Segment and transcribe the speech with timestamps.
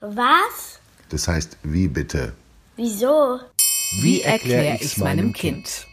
[0.00, 0.80] Was?
[1.10, 2.32] Das heißt, wie bitte?
[2.76, 3.38] Wieso?
[4.00, 5.86] Wie erkläre ich's meinem Kind?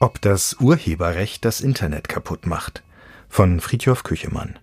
[0.00, 2.82] Ob das Urheberrecht das Internet kaputt macht.
[3.28, 4.58] Von Friedhof Küchemann.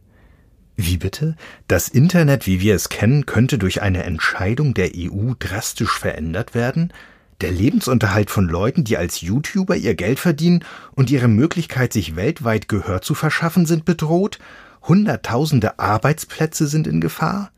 [0.76, 1.38] Wie bitte?
[1.70, 6.92] Das Internet, wie wir es kennen, könnte durch eine Entscheidung der EU drastisch verändert werden?
[7.40, 12.68] Der Lebensunterhalt von Leuten, die als YouTuber ihr Geld verdienen und ihre Möglichkeit, sich weltweit
[12.68, 14.40] Gehör zu verschaffen, sind bedroht?
[14.82, 17.52] Hunderttausende Arbeitsplätze sind in Gefahr?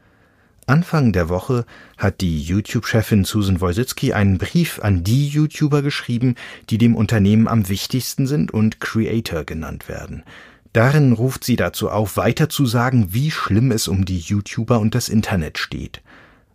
[0.70, 1.66] Anfang der Woche
[1.98, 6.36] hat die YouTube-Chefin Susan Wojcicki einen Brief an die YouTuber geschrieben,
[6.70, 10.24] die dem Unternehmen am wichtigsten sind und Creator genannt werden.
[10.72, 14.94] Darin ruft sie dazu auf, weiter zu sagen, wie schlimm es um die YouTuber und
[14.94, 16.04] das Internet steht.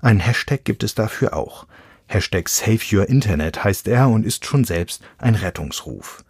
[0.01, 1.67] Ein Hashtag gibt es dafür auch.
[2.07, 6.23] Hashtag Save Your Internet heißt er und ist schon selbst ein Rettungsruf.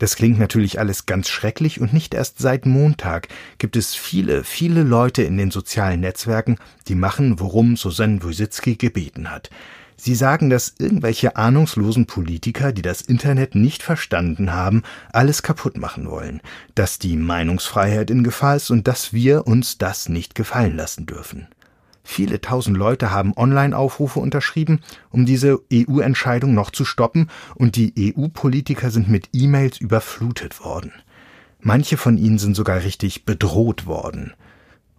[0.00, 3.28] Das klingt natürlich alles ganz schrecklich und nicht erst seit Montag
[3.58, 6.56] gibt es viele, viele Leute in den sozialen Netzwerken,
[6.88, 9.50] die machen, worum Susanne Wojcicki gebeten hat.
[9.98, 16.08] Sie sagen, dass irgendwelche ahnungslosen Politiker, die das Internet nicht verstanden haben, alles kaputt machen
[16.08, 16.40] wollen,
[16.74, 21.48] dass die Meinungsfreiheit in Gefahr ist und dass wir uns das nicht gefallen lassen dürfen.
[22.02, 28.90] Viele tausend Leute haben Online-Aufrufe unterschrieben, um diese EU-Entscheidung noch zu stoppen, und die EU-Politiker
[28.90, 30.92] sind mit E-Mails überflutet worden.
[31.60, 34.32] Manche von ihnen sind sogar richtig bedroht worden.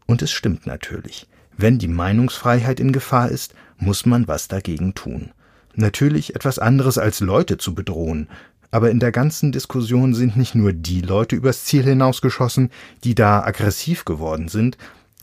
[0.05, 1.27] Und es stimmt natürlich.
[1.57, 5.31] Wenn die Meinungsfreiheit in Gefahr ist, muss man was dagegen tun.
[5.73, 8.27] Natürlich etwas anderes als Leute zu bedrohen,
[8.72, 12.72] aber in der ganzen Diskussion sind nicht nur die Leute übers Ziel hinausgeschossen,
[13.03, 14.77] die da aggressiv geworden sind,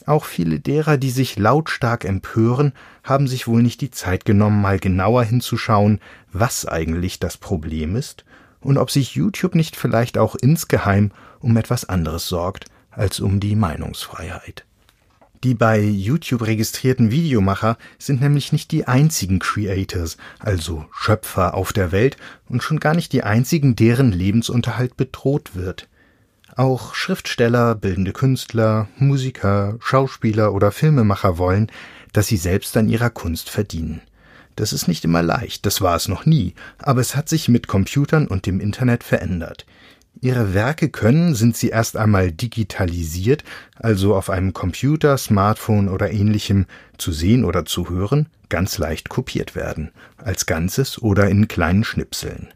[0.06, 4.78] auch viele derer, die sich lautstark empören, haben sich wohl nicht die Zeit genommen, mal
[4.78, 6.00] genauer hinzuschauen,
[6.32, 8.24] was eigentlich das Problem ist
[8.60, 13.56] und ob sich YouTube nicht vielleicht auch insgeheim um etwas anderes sorgt als um die
[13.56, 14.64] Meinungsfreiheit.
[15.44, 21.92] Die bei YouTube registrierten Videomacher sind nämlich nicht die einzigen Creators, also Schöpfer auf der
[21.92, 22.16] Welt
[22.48, 25.88] und schon gar nicht die einzigen, deren Lebensunterhalt bedroht wird.
[26.58, 31.70] Auch Schriftsteller, bildende Künstler, Musiker, Schauspieler oder Filmemacher wollen,
[32.12, 34.00] dass sie selbst an ihrer Kunst verdienen.
[34.56, 37.68] Das ist nicht immer leicht, das war es noch nie, aber es hat sich mit
[37.68, 39.66] Computern und dem Internet verändert.
[40.20, 43.44] Ihre Werke können, sind sie erst einmal digitalisiert,
[43.76, 49.54] also auf einem Computer, Smartphone oder ähnlichem zu sehen oder zu hören, ganz leicht kopiert
[49.54, 52.48] werden, als Ganzes oder in kleinen Schnipseln.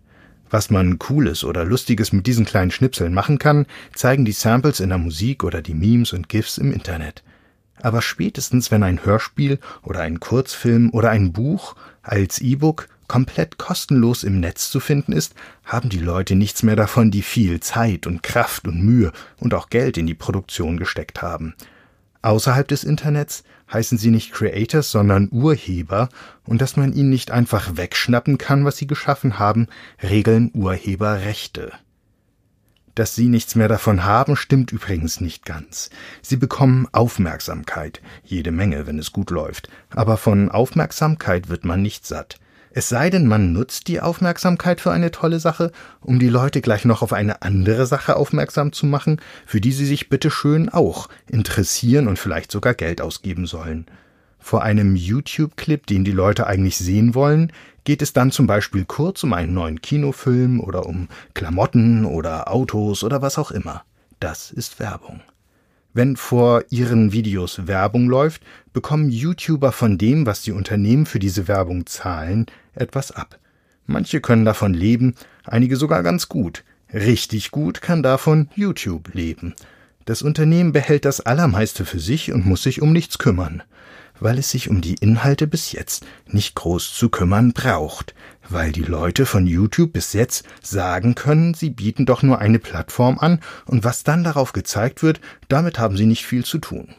[0.52, 3.64] Was man Cooles oder Lustiges mit diesen kleinen Schnipseln machen kann,
[3.94, 7.24] zeigen die Samples in der Musik oder die Memes und GIFs im Internet.
[7.80, 14.24] Aber spätestens, wenn ein Hörspiel oder ein Kurzfilm oder ein Buch als E-Book komplett kostenlos
[14.24, 18.22] im Netz zu finden ist, haben die Leute nichts mehr davon, die viel Zeit und
[18.22, 21.54] Kraft und Mühe und auch Geld in die Produktion gesteckt haben.
[22.22, 26.08] Außerhalb des Internets heißen sie nicht Creators, sondern Urheber,
[26.44, 29.66] und dass man ihnen nicht einfach wegschnappen kann, was sie geschaffen haben,
[30.02, 31.72] regeln Urheberrechte.
[32.94, 35.90] Dass sie nichts mehr davon haben, stimmt übrigens nicht ganz.
[36.20, 42.06] Sie bekommen Aufmerksamkeit, jede Menge, wenn es gut läuft, aber von Aufmerksamkeit wird man nicht
[42.06, 42.38] satt.
[42.74, 46.86] Es sei denn, man nutzt die Aufmerksamkeit für eine tolle Sache, um die Leute gleich
[46.86, 52.08] noch auf eine andere Sache aufmerksam zu machen, für die sie sich bitteschön auch interessieren
[52.08, 53.84] und vielleicht sogar Geld ausgeben sollen.
[54.38, 57.52] Vor einem YouTube-Clip, den die Leute eigentlich sehen wollen,
[57.84, 63.04] geht es dann zum Beispiel kurz um einen neuen Kinofilm oder um Klamotten oder Autos
[63.04, 63.84] oder was auch immer.
[64.18, 65.20] Das ist Werbung.
[65.94, 71.48] Wenn vor ihren Videos Werbung läuft, bekommen YouTuber von dem, was die Unternehmen für diese
[71.48, 73.38] Werbung zahlen, etwas ab.
[73.86, 76.64] Manche können davon leben, einige sogar ganz gut.
[76.92, 79.54] Richtig gut kann davon YouTube leben.
[80.04, 83.62] Das Unternehmen behält das Allermeiste für sich und muss sich um nichts kümmern
[84.22, 88.14] weil es sich um die Inhalte bis jetzt nicht groß zu kümmern braucht,
[88.48, 93.18] weil die Leute von YouTube bis jetzt sagen können, sie bieten doch nur eine Plattform
[93.18, 96.94] an und was dann darauf gezeigt wird, damit haben sie nicht viel zu tun.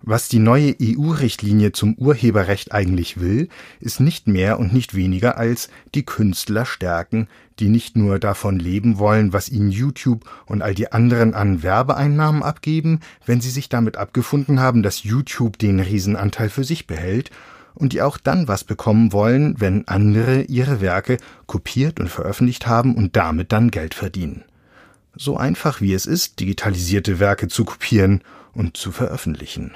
[0.00, 3.48] Was die neue EU-Richtlinie zum Urheberrecht eigentlich will,
[3.80, 7.28] ist nicht mehr und nicht weniger als die Künstler stärken,
[7.58, 12.44] die nicht nur davon leben wollen, was ihnen YouTube und all die anderen an Werbeeinnahmen
[12.44, 17.30] abgeben, wenn sie sich damit abgefunden haben, dass YouTube den Riesenanteil für sich behält,
[17.74, 22.96] und die auch dann was bekommen wollen, wenn andere ihre Werke kopiert und veröffentlicht haben
[22.96, 24.44] und damit dann Geld verdienen.
[25.14, 28.22] So einfach wie es ist, digitalisierte Werke zu kopieren
[28.52, 29.72] und zu veröffentlichen.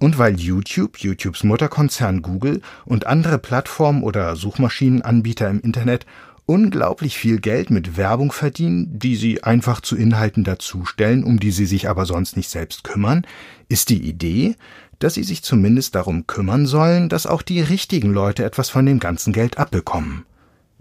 [0.00, 6.06] Und weil YouTube, YouTubes Mutterkonzern Google und andere Plattformen oder Suchmaschinenanbieter im Internet
[6.46, 11.66] unglaublich viel Geld mit Werbung verdienen, die sie einfach zu Inhalten dazustellen, um die sie
[11.66, 13.26] sich aber sonst nicht selbst kümmern,
[13.68, 14.56] ist die Idee,
[14.98, 19.00] dass sie sich zumindest darum kümmern sollen, dass auch die richtigen Leute etwas von dem
[19.00, 20.24] ganzen Geld abbekommen.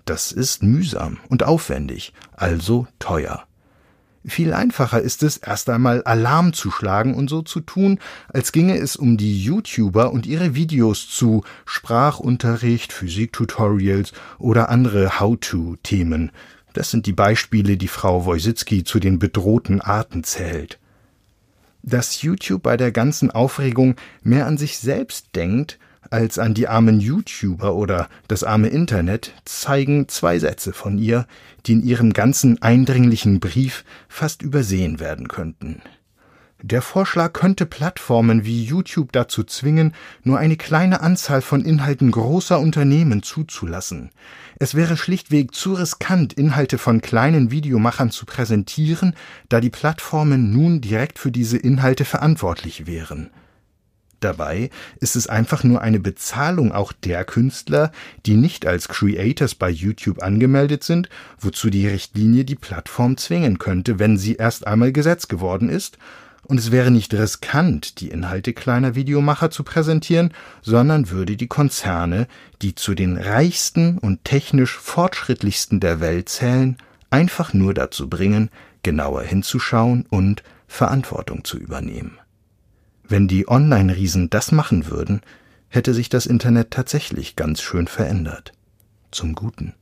[0.06, 3.44] Das ist mühsam und aufwendig, also teuer.
[4.26, 8.78] Viel einfacher ist es, erst einmal Alarm zu schlagen und so zu tun, als ginge
[8.78, 16.32] es um die YouTuber und ihre Videos zu Sprachunterricht, Physiktutorials oder andere How-to-Themen.
[16.74, 20.80] Das sind die Beispiele, die Frau Wojcicki zu den bedrohten Arten zählt.
[21.82, 27.00] Dass YouTube bei der ganzen Aufregung mehr an sich selbst denkt, als an die armen
[27.00, 31.28] YouTuber oder das arme Internet zeigen zwei Sätze von ihr,
[31.66, 35.82] die in ihrem ganzen eindringlichen Brief fast übersehen werden könnten.
[36.62, 39.94] Der Vorschlag könnte Plattformen wie YouTube dazu zwingen,
[40.24, 44.10] nur eine kleine Anzahl von Inhalten großer Unternehmen zuzulassen.
[44.60, 49.14] Es wäre schlichtweg zu riskant, Inhalte von kleinen Videomachern zu präsentieren,
[49.48, 53.30] da die Plattformen nun direkt für diese Inhalte verantwortlich wären.
[54.20, 54.70] Dabei
[55.00, 57.92] ist es einfach nur eine Bezahlung auch der Künstler,
[58.26, 64.00] die nicht als Creators bei YouTube angemeldet sind, wozu die Richtlinie die Plattform zwingen könnte,
[64.00, 65.98] wenn sie erst einmal Gesetz geworden ist,
[66.50, 70.34] und es wäre nicht riskant, die Inhalte kleiner Videomacher zu präsentieren,
[70.64, 72.28] sondern würde die Konzerne,
[72.64, 76.78] die zu den reichsten und technisch fortschrittlichsten der Welt zählen,
[77.12, 78.50] einfach nur dazu bringen,
[78.82, 82.18] genauer hinzuschauen und Verantwortung zu übernehmen.
[83.10, 85.22] Wenn die Online-Riesen das machen würden,
[85.68, 88.54] hätte sich das Internet tatsächlich ganz schön verändert.
[89.10, 89.74] Zum Guten.